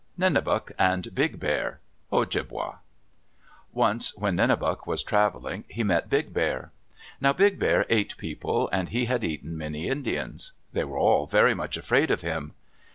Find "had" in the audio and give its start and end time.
9.05-9.23